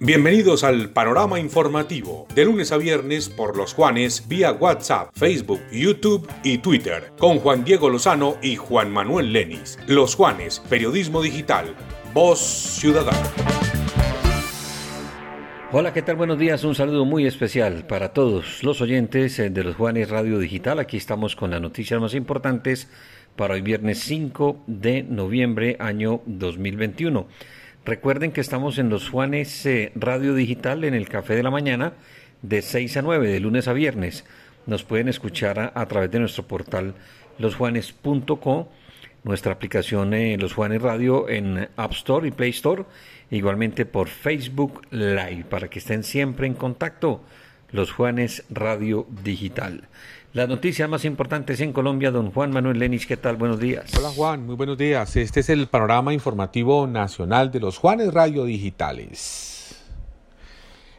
Bienvenidos 0.00 0.64
al 0.64 0.90
panorama 0.90 1.38
informativo, 1.38 2.26
de 2.34 2.44
lunes 2.46 2.72
a 2.72 2.78
viernes 2.78 3.28
por 3.28 3.56
los 3.56 3.74
Juanes 3.74 4.26
vía 4.26 4.52
WhatsApp, 4.52 5.10
Facebook, 5.12 5.60
YouTube 5.70 6.26
y 6.42 6.58
Twitter, 6.58 7.12
con 7.18 7.38
Juan 7.40 7.64
Diego 7.64 7.90
Lozano 7.90 8.36
y 8.40 8.56
Juan 8.56 8.90
Manuel 8.90 9.32
Lenis. 9.32 9.78
Los 9.86 10.14
Juanes, 10.14 10.60
periodismo 10.70 11.20
digital, 11.20 11.74
voz 12.14 12.38
ciudadana. 12.40 13.18
Hola, 15.72 15.92
¿qué 15.92 16.00
tal? 16.00 16.16
Buenos 16.16 16.38
días. 16.38 16.64
Un 16.64 16.74
saludo 16.74 17.04
muy 17.04 17.26
especial 17.26 17.86
para 17.86 18.14
todos 18.14 18.64
los 18.64 18.80
oyentes 18.80 19.38
eh, 19.38 19.50
de 19.50 19.64
los 19.64 19.76
Juanes 19.76 20.08
Radio 20.08 20.38
Digital. 20.38 20.78
Aquí 20.78 20.96
estamos 20.96 21.36
con 21.36 21.50
las 21.50 21.60
noticias 21.60 22.00
más 22.00 22.14
importantes 22.14 22.88
para 23.36 23.52
hoy 23.52 23.60
viernes 23.60 23.98
5 23.98 24.62
de 24.66 25.02
noviembre 25.02 25.76
año 25.78 26.22
2021. 26.24 27.28
Recuerden 27.88 28.32
que 28.32 28.42
estamos 28.42 28.76
en 28.76 28.90
los 28.90 29.08
Juanes 29.08 29.64
eh, 29.64 29.92
Radio 29.94 30.34
Digital 30.34 30.84
en 30.84 30.92
el 30.92 31.08
Café 31.08 31.34
de 31.34 31.42
la 31.42 31.50
Mañana 31.50 31.94
de 32.42 32.60
6 32.60 32.98
a 32.98 33.00
9, 33.00 33.26
de 33.26 33.40
lunes 33.40 33.66
a 33.66 33.72
viernes. 33.72 34.26
Nos 34.66 34.84
pueden 34.84 35.08
escuchar 35.08 35.72
a, 35.74 35.86
través 35.86 36.10
de 36.10 36.18
nuestro 36.18 36.46
portal 36.46 36.92
losjuanes.co, 37.38 38.68
nuestra 39.24 39.54
aplicación 39.54 40.12
eh, 40.12 40.36
Los 40.38 40.52
Juanes 40.52 40.82
Radio 40.82 41.30
en 41.30 41.70
App 41.76 41.92
Store 41.92 42.28
y 42.28 42.30
Play 42.30 42.50
Store, 42.50 42.84
igualmente 43.30 43.86
por 43.86 44.08
Facebook 44.08 44.82
Live, 44.90 45.46
para 45.48 45.68
que 45.68 45.78
estén 45.78 46.04
siempre 46.04 46.46
en 46.46 46.52
contacto. 46.52 47.24
Los 47.70 47.90
Juanes 47.92 48.44
Radio 48.50 49.06
Digital. 49.24 49.88
Las 50.34 50.46
noticias 50.46 50.86
más 50.90 51.06
importantes 51.06 51.58
en 51.62 51.72
Colombia, 51.72 52.10
don 52.10 52.30
Juan 52.30 52.50
Manuel 52.50 52.78
Lenis, 52.78 53.06
¿qué 53.06 53.16
tal? 53.16 53.36
Buenos 53.36 53.58
días. 53.58 53.90
Hola 53.96 54.10
Juan, 54.10 54.44
muy 54.44 54.56
buenos 54.56 54.76
días. 54.76 55.16
Este 55.16 55.40
es 55.40 55.48
el 55.48 55.68
panorama 55.68 56.12
informativo 56.12 56.86
nacional 56.86 57.50
de 57.50 57.60
los 57.60 57.78
Juanes 57.78 58.12
Radio 58.12 58.44
Digitales. 58.44 59.74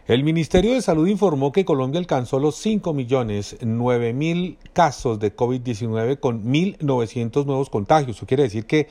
El 0.08 0.24
Ministerio 0.24 0.74
de 0.74 0.82
Salud 0.82 1.08
informó 1.08 1.52
que 1.52 1.64
Colombia 1.64 2.00
alcanzó 2.00 2.40
los 2.40 2.56
5 2.56 2.92
millones 2.96 3.56
9 3.62 4.14
mil 4.14 4.58
casos 4.74 5.20
de 5.20 5.36
COVID-19 5.36 6.20
con 6.20 6.52
1.900 6.52 7.46
nuevos 7.46 7.70
contagios. 7.70 8.18
Eso 8.18 8.26
quiere 8.26 8.42
decir 8.42 8.66
que 8.66 8.88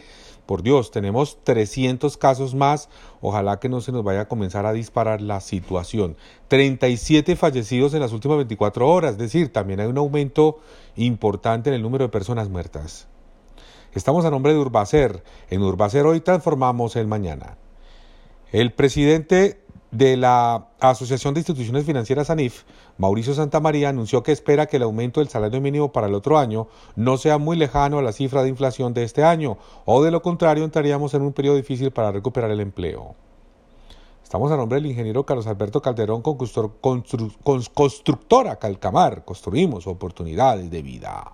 por 0.49 0.63
Dios, 0.63 0.91
tenemos 0.91 1.45
300 1.45 2.17
casos 2.17 2.55
más. 2.55 2.89
Ojalá 3.21 3.61
que 3.61 3.69
no 3.69 3.83
se 3.83 3.93
nos 3.93 4.03
vaya 4.03 4.23
a 4.23 4.29
comenzar 4.29 4.65
a 4.65 4.73
disparar 4.73 5.21
la 5.21 5.43
situación. 5.43 6.17
37 6.49 7.37
fallecidos 7.37 7.93
en 7.93 8.01
las 8.01 8.15
últimas 8.15 8.39
24 8.39 8.89
horas. 8.89 9.13
Es 9.13 9.19
decir, 9.19 9.53
también 9.53 9.79
hay 9.79 9.89
un 9.89 9.99
aumento 9.99 10.61
importante 10.97 11.69
en 11.69 11.75
el 11.75 11.83
número 11.83 12.07
de 12.07 12.09
personas 12.09 12.49
muertas. 12.49 13.09
Estamos 13.93 14.25
a 14.25 14.31
nombre 14.31 14.55
de 14.55 14.59
Urbacer. 14.59 15.23
En 15.51 15.61
Urbacer 15.61 16.07
hoy 16.07 16.21
transformamos 16.21 16.97
el 16.97 17.09
mañana. 17.09 17.59
El 18.51 18.73
presidente 18.73 19.61
de 19.91 20.17
la 20.17 20.69
Asociación 20.81 21.35
de 21.35 21.41
Instituciones 21.41 21.85
Financieras 21.85 22.31
ANIF, 22.31 22.65
Mauricio 22.99 23.35
Santamaría, 23.35 23.89
anunció 23.89 24.23
que 24.23 24.33
espera 24.33 24.67
que 24.67 24.77
el 24.77 24.83
aumento 24.83 25.21
del 25.21 25.29
salario 25.29 25.61
mínimo 25.61 25.93
para 25.93 26.07
el 26.07 26.15
otro 26.15 26.39
año 26.39 26.69
no 26.97 27.17
sea 27.17 27.39
muy 27.39 27.57
lejano 27.57 27.99
a 27.99 28.03
la 28.03 28.13
cifra 28.13 28.43
de 28.43 28.49
inflación 28.49 28.93
de 28.95 29.05
este 29.05 29.25
año, 29.25 29.59
o 29.85 30.03
de 30.03 30.11
lo 30.11 30.23
contrario 30.23 30.65
entraríamos 30.65 31.15
en 31.15 31.23
un 31.23 31.33
periodo 31.33 31.57
difícil 31.57 31.91
para 31.91 32.13
recuperar 32.13 32.51
el 32.51 32.61
empleo. 32.61 33.15
Estamos 34.23 34.53
a 34.53 34.59
nombre 34.59 34.77
del 34.77 34.91
ingeniero 34.91 35.25
Carlos 35.25 35.47
Alberto 35.47 35.81
Calderón, 35.81 36.21
con 36.21 36.37
constructora 37.73 38.57
Calcamar. 38.57 39.25
Construimos 39.25 39.87
oportunidades 39.87 40.71
de 40.71 40.83
vida. 40.83 41.33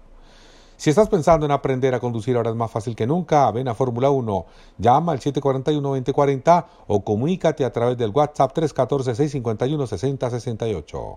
Si 0.77 0.91
estás 0.91 1.09
pensando 1.09 1.47
en 1.47 1.53
aprender 1.53 1.95
a 1.95 2.01
conducir 2.01 2.37
ahora 2.37 2.51
es 2.51 2.57
más 2.57 2.69
fácil 2.71 2.95
que 2.97 3.07
nunca, 3.07 3.51
ven 3.53 3.69
a 3.69 3.75
Fórmula 3.75 4.11
1, 4.11 4.47
llama 4.79 5.13
al 5.13 5.21
741-2040 5.21 6.67
o 6.89 7.05
comunícate 7.05 7.65
a 7.65 7.73
través 7.73 7.97
del 7.97 8.11
WhatsApp 8.11 8.53
314-651-6068. 8.57 11.17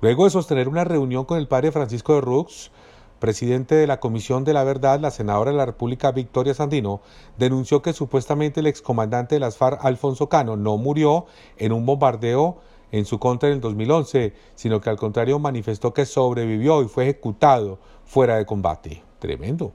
Luego 0.00 0.24
de 0.24 0.30
sostener 0.30 0.68
una 0.68 0.84
reunión 0.84 1.24
con 1.24 1.38
el 1.38 1.48
padre 1.48 1.72
Francisco 1.72 2.14
de 2.14 2.20
Rux, 2.20 2.70
presidente 3.18 3.74
de 3.74 3.88
la 3.88 4.00
Comisión 4.00 4.44
de 4.44 4.52
la 4.52 4.64
Verdad, 4.64 5.00
la 5.00 5.10
senadora 5.10 5.50
de 5.50 5.56
la 5.56 5.66
República 5.66 6.12
Victoria 6.12 6.54
Sandino 6.54 7.00
denunció 7.38 7.82
que 7.82 7.92
supuestamente 7.92 8.60
el 8.60 8.68
excomandante 8.68 9.34
de 9.34 9.40
las 9.40 9.56
FARC, 9.56 9.84
Alfonso 9.84 10.28
Cano, 10.28 10.56
no 10.56 10.76
murió 10.76 11.26
en 11.56 11.72
un 11.72 11.84
bombardeo 11.86 12.58
en 12.94 13.04
su 13.06 13.18
contra 13.18 13.48
en 13.48 13.56
el 13.56 13.60
2011, 13.60 14.32
sino 14.54 14.80
que 14.80 14.88
al 14.88 14.96
contrario 14.96 15.40
manifestó 15.40 15.92
que 15.92 16.06
sobrevivió 16.06 16.80
y 16.80 16.86
fue 16.86 17.02
ejecutado 17.04 17.80
fuera 18.04 18.36
de 18.36 18.46
combate. 18.46 19.02
Tremendo. 19.18 19.72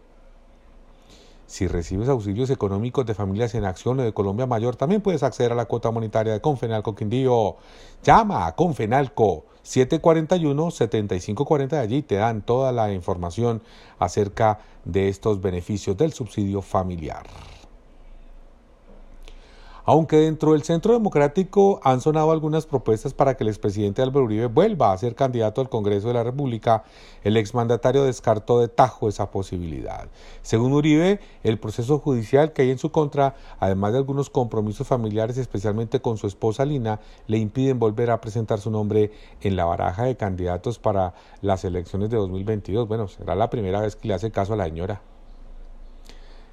Si 1.46 1.68
recibes 1.68 2.08
auxilios 2.08 2.50
económicos 2.50 3.06
de 3.06 3.14
familias 3.14 3.56
en 3.56 3.66
acción 3.66 4.00
o 4.00 4.04
de 4.04 4.14
Colombia 4.14 4.46
Mayor, 4.46 4.78
también 4.78 5.02
puedes 5.02 5.24
acceder 5.24 5.52
a 5.52 5.56
la 5.56 5.66
cuota 5.66 5.92
monetaria 5.92 6.32
de 6.32 6.40
Confenalco 6.40 6.96
Quindío. 6.96 7.58
Llama 8.04 8.48
a 8.48 8.56
Confenalco 8.56 9.44
741-7540 9.66 11.74
allí 11.74 12.04
te 12.04 12.16
dan 12.16 12.42
toda 12.42 12.72
la 12.72 12.94
información 12.94 13.62
acerca 13.98 14.60
de 14.86 15.10
estos 15.10 15.42
beneficios 15.42 15.98
del 15.98 16.14
subsidio 16.14 16.62
familiar. 16.62 17.26
Aunque 19.92 20.18
dentro 20.18 20.52
del 20.52 20.62
Centro 20.62 20.94
Democrático 20.94 21.80
han 21.84 22.00
sonado 22.00 22.32
algunas 22.32 22.68
propuestas 22.68 23.16
para 23.16 23.36
que 23.36 23.44
el 23.44 23.48
expresidente 23.48 24.04
Álvaro 24.04 24.26
Uribe 24.26 24.46
vuelva 24.46 24.92
a 24.92 24.98
ser 25.00 25.16
candidato 25.16 25.62
al 25.62 25.70
Congreso 25.70 26.10
de 26.10 26.14
la 26.14 26.24
República, 26.24 26.84
el 27.24 27.38
exmandatario 27.38 28.04
descartó 28.04 28.60
de 28.60 28.68
tajo 28.68 29.10
esa 29.10 29.32
posibilidad. 29.32 30.08
Según 30.44 30.74
Uribe, 30.74 31.20
el 31.42 31.58
proceso 31.58 31.98
judicial 31.98 32.54
que 32.54 32.62
hay 32.62 32.70
en 32.70 32.78
su 32.78 32.92
contra, 32.92 33.34
además 33.60 33.94
de 33.94 33.98
algunos 33.98 34.30
compromisos 34.30 34.88
familiares, 34.88 35.40
especialmente 35.40 36.00
con 36.02 36.18
su 36.18 36.28
esposa 36.28 36.66
Lina, 36.66 37.00
le 37.26 37.40
impiden 37.40 37.80
volver 37.80 38.12
a 38.12 38.22
presentar 38.22 38.60
su 38.60 38.70
nombre 38.70 39.12
en 39.42 39.56
la 39.56 39.66
baraja 39.66 40.04
de 40.04 40.16
candidatos 40.16 40.78
para 40.78 41.16
las 41.42 41.66
elecciones 41.66 42.12
de 42.12 42.18
2022. 42.18 42.88
Bueno, 42.88 43.08
será 43.08 43.34
la 43.34 43.50
primera 43.50 43.82
vez 43.82 43.96
que 43.96 44.08
le 44.08 44.14
hace 44.14 44.30
caso 44.30 44.54
a 44.54 44.56
la 44.56 44.66
señora. 44.66 45.02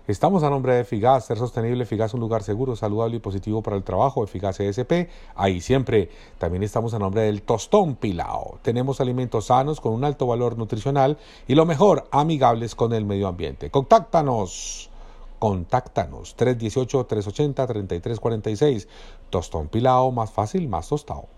Estamos 0.09 0.45
a 0.45 0.51
nombre 0.51 0.73
de 0.73 0.85
Figas, 0.85 1.25
ser 1.25 1.37
sostenible, 1.37 1.85
Figas 1.85 2.15
un 2.15 2.21
lugar 2.21 2.45
seguro, 2.45 2.77
saludable 2.77 3.17
y 3.17 3.19
positivo 3.19 3.61
para 3.61 3.77
el 3.77 3.83
trabajo, 3.83 4.25
Figas 4.29 4.61
ESP, 4.61 5.09
ahí 5.35 5.61
siempre. 5.61 6.11
También 6.39 6.63
estamos 6.63 6.95
a 6.95 7.01
nombre 7.01 7.23
del 7.23 7.43
Tostón 7.43 7.97
Pilao. 7.97 8.61
Tenemos 8.63 9.01
alimentos 9.01 9.47
sanos 9.47 9.81
con 9.81 9.93
un 9.93 10.05
alto 10.05 10.29
valor 10.29 10.59
nutricional 10.59 11.19
y 11.49 11.57
lo 11.57 11.67
mejor, 11.67 12.07
amigables 12.13 12.77
con 12.77 12.93
el 12.93 13.05
medio 13.05 13.27
ambiente. 13.27 13.73
Contáctanos. 13.73 14.91
Contáctanos 15.41 16.37
318-380-3346. 16.37 18.87
Tostón 19.29 19.67
Pilao, 19.67 20.13
más 20.13 20.31
fácil, 20.31 20.69
más 20.69 20.89
tostado. 20.89 21.36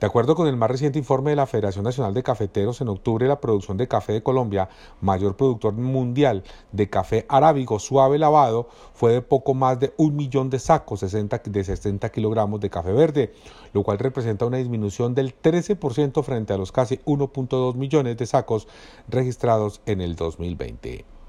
De 0.00 0.06
acuerdo 0.06 0.34
con 0.34 0.46
el 0.48 0.56
más 0.56 0.70
reciente 0.70 0.98
informe 0.98 1.28
de 1.28 1.36
la 1.36 1.46
Federación 1.46 1.84
Nacional 1.84 2.14
de 2.14 2.22
Cafeteros, 2.22 2.80
en 2.80 2.88
octubre 2.88 3.28
la 3.28 3.38
producción 3.38 3.76
de 3.76 3.86
café 3.86 4.14
de 4.14 4.22
Colombia, 4.22 4.70
mayor 5.02 5.36
productor 5.36 5.74
mundial 5.74 6.42
de 6.72 6.88
café 6.88 7.26
arábigo 7.28 7.78
suave 7.78 8.18
lavado, 8.18 8.70
fue 8.94 9.12
de 9.12 9.20
poco 9.20 9.52
más 9.52 9.78
de 9.78 9.92
un 9.98 10.16
millón 10.16 10.48
de 10.48 10.58
sacos 10.58 11.00
de 11.02 11.64
60 11.64 12.08
kilogramos 12.08 12.60
de 12.60 12.70
café 12.70 12.92
verde, 12.92 13.34
lo 13.74 13.82
cual 13.82 13.98
representa 13.98 14.46
una 14.46 14.56
disminución 14.56 15.14
del 15.14 15.38
13% 15.38 16.22
frente 16.22 16.54
a 16.54 16.56
los 16.56 16.72
casi 16.72 16.96
1.2 17.04 17.74
millones 17.74 18.16
de 18.16 18.24
sacos 18.24 18.68
registrados 19.06 19.82
en 19.84 20.00
el 20.00 20.16
2020. 20.16 21.19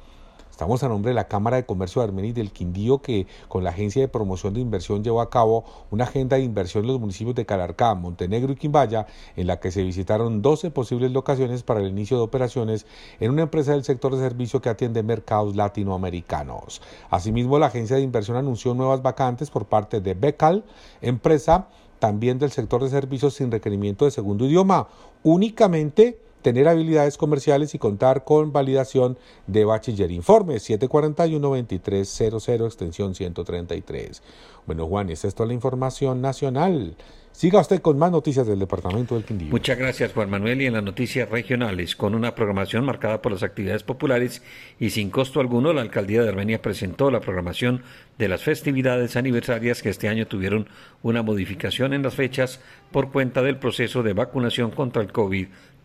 Estamos 0.62 0.84
a 0.84 0.90
nombre 0.90 1.10
de 1.10 1.16
la 1.16 1.28
Cámara 1.28 1.58
de 1.58 1.66
Comercio 1.66 2.04
de 2.04 2.10
Armenia 2.10 2.30
y 2.30 2.34
del 2.34 2.52
Quindío 2.52 3.02
que 3.02 3.26
con 3.48 3.64
la 3.64 3.72
Agencia 3.72 4.00
de 4.00 4.08
Promoción 4.08 4.54
de 4.54 4.60
Inversión 4.60 5.04
llevó 5.04 5.20
a 5.20 5.32
cabo 5.32 5.66
una 5.90 6.04
agenda 6.04 6.38
de 6.38 6.44
inversión 6.44 6.84
en 6.84 6.90
los 6.90 7.00
municipios 7.00 7.34
de 7.34 7.48
Calarcá, 7.48 7.96
Montenegro 7.96 8.54
y 8.54 8.56
Quimbaya 8.56 9.08
en 9.36 9.48
la 9.48 9.60
que 9.60 9.72
se 9.72 9.82
visitaron 9.82 10.44
12 10.44 10.70
posibles 10.70 11.12
locaciones 11.14 11.64
para 11.64 11.80
el 11.80 11.88
inicio 11.88 12.18
de 12.18 12.24
operaciones 12.26 12.86
en 13.20 13.32
una 13.32 13.42
empresa 13.42 13.72
del 13.72 13.84
sector 13.84 14.16
de 14.16 14.22
servicio 14.22 14.62
que 14.62 14.70
atiende 14.70 15.02
mercados 15.02 15.56
latinoamericanos. 15.56 16.84
Asimismo, 17.10 17.58
la 17.58 17.66
Agencia 17.66 17.96
de 17.96 18.04
Inversión 18.04 18.38
anunció 18.38 18.76
nuevas 18.76 19.02
vacantes 19.02 19.50
por 19.50 19.66
parte 19.66 20.00
de 20.00 20.14
Becal, 20.14 20.64
empresa 21.02 21.70
también 21.97 22.38
del 22.38 22.52
sector 22.52 22.84
de 22.84 22.91
servicios 22.91 23.34
sin 23.34 23.50
requerimiento 23.50 24.06
de 24.06 24.12
segundo 24.12 24.46
idioma, 24.46 24.88
únicamente 25.24 26.20
tener 26.41 26.67
habilidades 26.67 27.17
comerciales 27.17 27.76
y 27.76 27.79
contar 27.79 28.23
con 28.23 28.52
validación 28.52 29.17
de 29.47 29.66
bachiller. 29.66 30.11
Informe 30.11 30.55
741-2300, 30.55 32.66
extensión 32.66 33.16
133. 33.16 34.22
Bueno, 34.66 34.88
Juan, 34.88 35.09
es 35.09 35.22
toda 35.34 35.47
la 35.47 35.53
información 35.53 36.22
nacional. 36.22 36.96
Siga 37.32 37.61
usted 37.61 37.82
con 37.82 37.97
más 37.97 38.11
noticias 38.11 38.46
del 38.46 38.59
Departamento 38.59 39.16
del 39.16 39.23
Quindío. 39.23 39.49
Muchas 39.49 39.78
gracias, 39.78 40.11
Juan 40.14 40.29
Manuel. 40.29 40.61
Y 40.61 40.66
en 40.66 40.73
las 40.73 40.84
noticias 40.84 41.29
regionales, 41.29 41.96
con 41.96 42.14
una 42.14 42.35
programación 42.35 42.85
marcada 42.85 43.22
por 43.22 43.32
las 43.32 43.41
actividades 43.41 43.84
populares 43.84 44.44
y 44.79 44.90
sin 44.90 45.09
costo 45.09 45.40
alguno, 45.40 45.72
la 45.72 45.82
Alcaldía 45.82 46.22
de 46.22 46.29
Armenia 46.29 46.61
presentó 46.61 47.09
la 47.09 47.22
programación 47.22 47.84
de 48.17 48.28
las 48.28 48.44
festividades 48.44 49.16
aniversarias 49.16 49.82
que 49.82 49.90
este 49.90 50.09
año 50.09 50.28
tuvieron 50.28 50.67
una 51.03 51.23
modificación 51.23 51.94
en 51.94 52.03
las 52.03 52.16
fechas 52.16 52.59
por 52.91 53.11
cuenta 53.11 53.41
del 53.41 53.58
proceso 53.58 54.03
de 54.03 54.14
vacunación 54.14 54.70
contra 54.70 55.02
el 55.02 55.11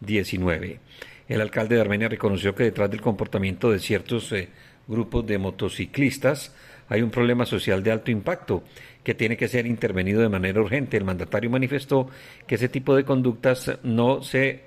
COVID-19. 0.00 0.78
El 1.28 1.40
alcalde 1.40 1.74
de 1.74 1.80
Armenia 1.80 2.08
reconoció 2.08 2.54
que 2.54 2.64
detrás 2.64 2.90
del 2.90 3.00
comportamiento 3.00 3.70
de 3.70 3.80
ciertos 3.80 4.30
eh, 4.32 4.48
grupos 4.86 5.26
de 5.26 5.38
motociclistas 5.38 6.54
hay 6.88 7.02
un 7.02 7.10
problema 7.10 7.44
social 7.46 7.82
de 7.82 7.90
alto 7.90 8.12
impacto 8.12 8.62
que 9.02 9.14
tiene 9.14 9.36
que 9.36 9.48
ser 9.48 9.66
intervenido 9.66 10.20
de 10.20 10.28
manera 10.28 10.60
urgente. 10.60 10.96
El 10.96 11.04
mandatario 11.04 11.50
manifestó 11.50 12.08
que 12.46 12.56
ese 12.56 12.68
tipo 12.68 12.94
de 12.94 13.04
conductas 13.04 13.78
no 13.82 14.22
se 14.22 14.66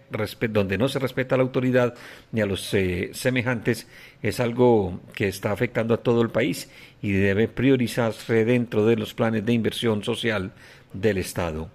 donde 0.49 0.77
no 0.77 0.89
se 0.89 0.99
respeta 0.99 1.35
a 1.35 1.37
la 1.37 1.43
autoridad 1.43 1.93
ni 2.31 2.41
a 2.41 2.45
los 2.45 2.73
eh, 2.73 3.11
semejantes 3.13 3.87
es 4.21 4.39
algo 4.39 4.99
que 5.13 5.27
está 5.27 5.51
afectando 5.51 5.93
a 5.93 6.03
todo 6.03 6.21
el 6.21 6.29
país 6.29 6.69
y 7.01 7.11
debe 7.11 7.47
priorizarse 7.47 8.43
dentro 8.43 8.85
de 8.85 8.97
los 8.97 9.13
planes 9.13 9.45
de 9.45 9.53
inversión 9.53 10.03
social 10.03 10.51
del 10.93 11.19
Estado. 11.19 11.69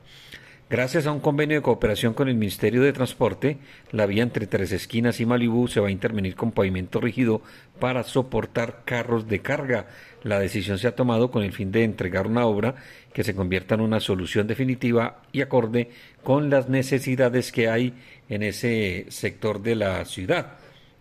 Gracias 0.70 1.06
a 1.06 1.12
un 1.12 1.20
convenio 1.20 1.58
de 1.58 1.62
cooperación 1.62 2.14
con 2.14 2.26
el 2.30 2.36
Ministerio 2.36 2.80
de 2.80 2.94
Transporte, 2.94 3.58
la 3.92 4.06
vía 4.06 4.22
entre 4.22 4.46
Tres 4.46 4.72
Esquinas 4.72 5.20
y 5.20 5.26
Malibú 5.26 5.68
se 5.68 5.78
va 5.78 5.88
a 5.88 5.90
intervenir 5.90 6.36
con 6.36 6.52
pavimento 6.52 7.02
rígido 7.02 7.42
para 7.78 8.02
soportar 8.02 8.80
carros 8.86 9.28
de 9.28 9.40
carga. 9.40 9.88
La 10.22 10.38
decisión 10.38 10.78
se 10.78 10.88
ha 10.88 10.96
tomado 10.96 11.30
con 11.30 11.42
el 11.42 11.52
fin 11.52 11.70
de 11.70 11.84
entregar 11.84 12.26
una 12.26 12.46
obra 12.46 12.76
que 13.12 13.24
se 13.24 13.34
convierta 13.34 13.74
en 13.74 13.82
una 13.82 14.00
solución 14.00 14.46
definitiva 14.46 15.20
y 15.32 15.42
acorde 15.42 15.90
con 16.22 16.48
las 16.48 16.70
necesidades 16.70 17.52
que 17.52 17.68
hay 17.68 17.92
en 18.30 18.42
ese 18.42 19.04
sector 19.10 19.62
de 19.62 19.74
la 19.74 20.02
ciudad, 20.06 20.54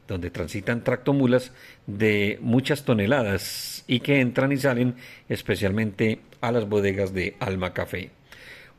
donde 0.09 0.29
transitan 0.29 0.83
tractomulas 0.83 1.53
de 1.87 2.37
muchas 2.41 2.83
toneladas 2.83 3.85
y 3.87 4.01
que 4.01 4.19
entran 4.19 4.51
y 4.51 4.57
salen 4.57 4.95
especialmente 5.29 6.19
a 6.41 6.51
las 6.51 6.67
bodegas 6.67 7.13
de 7.13 7.37
Alma 7.39 7.71
Café. 7.71 8.11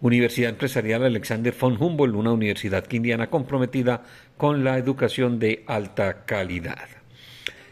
Universidad 0.04 0.50
Empresarial 0.50 1.02
Alexander 1.02 1.54
von 1.58 1.82
Humboldt, 1.82 2.14
una 2.14 2.30
universidad 2.30 2.84
quindiana 2.84 3.30
comprometida 3.30 4.02
con 4.36 4.62
la 4.62 4.76
educación 4.76 5.38
de 5.38 5.64
alta 5.66 6.26
calidad. 6.26 6.88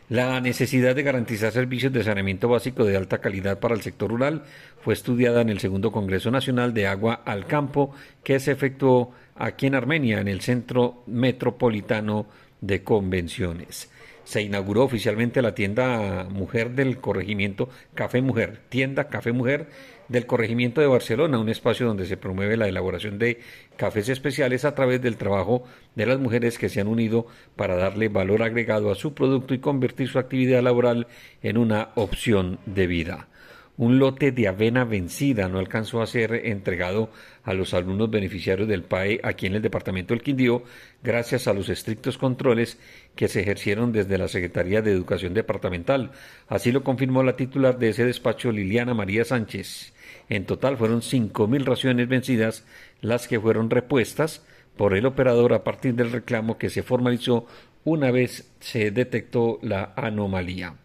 La 0.08 0.40
necesidad 0.40 0.96
de 0.96 1.02
garantizar 1.02 1.52
servicios 1.52 1.93
de 1.93 2.02
saneamiento 2.02 2.49
básico 2.49 2.87
de 2.87 2.96
alta 2.96 3.19
calidad 3.19 3.61
para 3.61 3.75
el 3.75 3.82
sector 3.82 4.11
rural 4.11 4.44
fue 4.81 4.94
estudiada 4.94 5.43
en 5.43 5.50
el 5.50 5.58
segundo 5.58 5.93
Congreso 5.93 6.31
Nacional 6.31 6.73
de 6.73 6.87
Agua 6.87 7.20
al 7.26 7.44
Campo 7.44 7.94
que 8.25 8.40
se 8.40 8.52
efectuó 8.52 9.12
aquí 9.37 9.67
en 9.67 9.75
Armenia, 9.75 10.19
en 10.19 10.29
el 10.29 10.40
Centro 10.40 11.02
Metropolitano 11.06 12.29
de 12.62 12.82
Convenciones. 12.82 13.90
Se 14.25 14.40
inauguró 14.40 14.84
oficialmente 14.84 15.43
la 15.43 15.55
tienda 15.55 16.26
Mujer 16.31 16.70
del 16.70 16.99
Corregimiento 16.99 17.69
Café 17.93 18.23
Mujer, 18.23 18.61
tienda 18.70 19.08
Café 19.08 19.32
Mujer 19.32 19.69
del 20.12 20.26
Corregimiento 20.26 20.81
de 20.81 20.87
Barcelona, 20.87 21.38
un 21.38 21.49
espacio 21.49 21.87
donde 21.87 22.06
se 22.06 22.17
promueve 22.17 22.56
la 22.56 22.69
elaboración 22.69 23.19
de 23.19 23.41
cafés 23.76 24.09
especiales 24.09 24.64
a 24.64 24.75
través 24.75 25.03
del 25.03 25.17
trabajo 25.17 25.64
de 25.94 26.06
las 26.06 26.20
mujeres 26.20 26.59
que 26.59 26.69
se 26.69 26.81
han 26.81 26.87
unido 26.87 27.26
para 27.56 27.76
darle 27.76 28.09
valor 28.09 28.43
agregado 28.43 28.93
a 28.93 28.94
su 28.94 29.14
producto 29.14 29.55
y 29.55 29.59
convertir 29.59 30.09
su 30.09 30.19
actividad 30.19 30.62
laboral 30.62 31.09
en 31.43 31.59
una 31.59 31.88
opción 31.97 32.61
de 32.67 32.87
vida 32.87 33.29
un 33.76 33.99
lote 33.99 34.32
de 34.32 34.49
avena 34.49 34.85
vencida 34.85 35.49
no 35.49 35.59
alcanzó 35.59 36.03
a 36.03 36.06
ser 36.06 36.35
entregado 36.47 37.11
a 37.43 37.55
los 37.55 37.73
alumnos 37.75 38.11
beneficiarios 38.11 38.69
del 38.69 38.85
PAE 38.85 39.20
aquí 39.23 39.47
en 39.47 39.55
el 39.55 39.62
departamento 39.62 40.12
del 40.15 40.23
Quindío 40.23 40.62
gracias 41.03 41.49
a 41.49 41.55
los 41.55 41.69
estrictos 41.69 42.19
controles 42.19 42.79
que 43.17 43.29
se 43.29 43.41
ejercieron 43.41 43.91
desde 43.91 44.19
la 44.19 44.29
Secretaría 44.29 44.82
de 44.82 44.93
Educación 44.93 45.32
Departamental. 45.35 46.12
Así 46.49 46.70
lo 46.70 46.85
confirmó 46.85 47.23
la 47.23 47.37
titular 47.37 47.79
de 47.79 47.88
ese 47.88 48.05
despacho, 48.05 48.53
Liliana 48.53 48.94
María 48.94 49.25
Sánchez. 49.25 49.92
En 50.32 50.46
total 50.46 50.79
fueron 50.79 51.02
cinco 51.02 51.46
mil 51.46 51.67
raciones 51.67 52.08
vencidas 52.08 52.64
las 53.02 53.29
que 53.29 53.38
fueron 53.38 53.69
repuestas 53.69 54.43
por 54.79 54.96
el 54.96 55.05
operador 55.05 55.52
a 55.52 55.62
partir 55.62 55.94
del 55.94 56.11
reclamo 56.11 56.56
que 56.56 56.70
se 56.70 56.82
formalizó 56.82 57.46
una 57.84 58.11
vez 58.11 58.50
se 58.58 58.90
detectó 58.93 59.58
la 59.61 59.93
anomalía. 59.94 60.76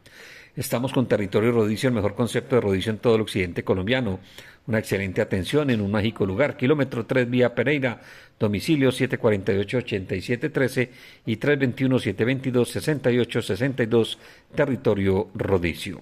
Estamos 0.54 0.92
con 0.92 1.08
Territorio 1.08 1.54
Rodicio, 1.54 1.88
el 1.88 1.96
mejor 1.96 2.14
concepto 2.14 2.56
de 2.56 2.62
rodicio 2.62 2.92
en 2.92 2.98
todo 2.98 3.16
el 3.16 3.22
occidente 3.22 3.64
colombiano. 3.64 4.20
Una 4.68 4.80
excelente 4.80 5.22
atención 5.22 5.70
en 5.70 5.80
un 5.80 5.92
mágico 5.92 6.26
lugar. 6.26 6.58
Kilómetro 6.58 7.06
3 7.06 7.30
vía 7.30 7.56
Pereira, 7.56 8.02
domicilio 8.38 8.90
748-8713 8.90 10.90
y 11.26 11.38
321-722-6862, 11.38 14.18
Territorio 14.54 15.30
Rodicio. 15.36 16.02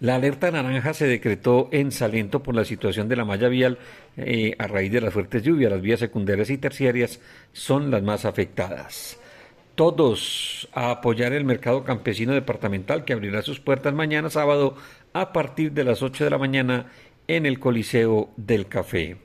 La 0.00 0.14
alerta 0.14 0.50
naranja 0.50 0.94
se 0.94 1.06
decretó 1.06 1.68
en 1.72 1.92
Salento 1.92 2.42
por 2.42 2.54
la 2.54 2.64
situación 2.64 3.08
de 3.08 3.16
la 3.16 3.26
malla 3.26 3.48
vial 3.48 3.78
eh, 4.16 4.54
a 4.58 4.66
raíz 4.66 4.90
de 4.90 5.02
las 5.02 5.12
fuertes 5.12 5.42
lluvias. 5.42 5.70
Las 5.70 5.82
vías 5.82 6.00
secundarias 6.00 6.48
y 6.48 6.56
terciarias 6.58 7.20
son 7.52 7.90
las 7.90 8.02
más 8.02 8.24
afectadas 8.24 9.20
todos 9.80 10.68
a 10.74 10.90
apoyar 10.90 11.32
el 11.32 11.46
mercado 11.46 11.84
campesino 11.84 12.34
departamental 12.34 13.06
que 13.06 13.14
abrirá 13.14 13.40
sus 13.40 13.60
puertas 13.60 13.94
mañana 13.94 14.28
sábado 14.28 14.76
a 15.14 15.32
partir 15.32 15.72
de 15.72 15.84
las 15.84 16.02
8 16.02 16.24
de 16.24 16.28
la 16.28 16.36
mañana 16.36 16.92
en 17.26 17.46
el 17.46 17.58
Coliseo 17.58 18.28
del 18.36 18.66
Café. 18.66 19.16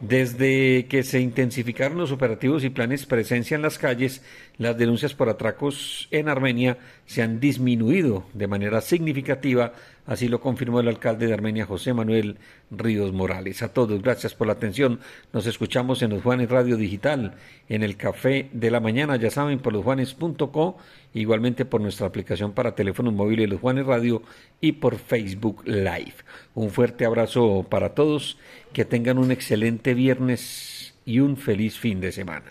Desde 0.00 0.86
que 0.86 1.02
se 1.02 1.20
intensificaron 1.20 1.98
los 1.98 2.10
operativos 2.10 2.64
y 2.64 2.70
planes 2.70 3.04
presencia 3.04 3.54
en 3.54 3.60
las 3.60 3.78
calles, 3.78 4.24
las 4.56 4.78
denuncias 4.78 5.12
por 5.12 5.28
atracos 5.28 6.08
en 6.10 6.30
Armenia 6.30 6.78
se 7.04 7.22
han 7.22 7.38
disminuido 7.38 8.24
de 8.32 8.48
manera 8.48 8.80
significativa 8.80 9.74
Así 10.04 10.26
lo 10.26 10.40
confirmó 10.40 10.80
el 10.80 10.88
alcalde 10.88 11.28
de 11.28 11.34
Armenia, 11.34 11.64
José 11.64 11.94
Manuel 11.94 12.38
Ríos 12.72 13.12
Morales. 13.12 13.62
A 13.62 13.72
todos, 13.72 14.02
gracias 14.02 14.34
por 14.34 14.48
la 14.48 14.54
atención. 14.54 14.98
Nos 15.32 15.46
escuchamos 15.46 16.02
en 16.02 16.10
los 16.10 16.22
Juanes 16.22 16.50
Radio 16.50 16.76
Digital, 16.76 17.36
en 17.68 17.84
el 17.84 17.96
Café 17.96 18.48
de 18.52 18.72
la 18.72 18.80
Mañana, 18.80 19.14
ya 19.16 19.30
saben, 19.30 19.60
por 19.60 19.72
losjuanes.co, 19.72 20.76
igualmente 21.14 21.64
por 21.64 21.80
nuestra 21.80 22.08
aplicación 22.08 22.52
para 22.52 22.74
teléfonos 22.74 23.14
móviles 23.14 23.48
Los 23.48 23.60
Juanes 23.60 23.86
Radio 23.86 24.22
y 24.60 24.72
por 24.72 24.96
Facebook 24.96 25.62
Live. 25.66 26.14
Un 26.54 26.70
fuerte 26.70 27.04
abrazo 27.04 27.64
para 27.68 27.94
todos, 27.94 28.38
que 28.72 28.84
tengan 28.84 29.18
un 29.18 29.30
excelente 29.30 29.94
viernes 29.94 30.94
y 31.04 31.20
un 31.20 31.36
feliz 31.36 31.78
fin 31.78 32.00
de 32.00 32.10
semana. 32.10 32.50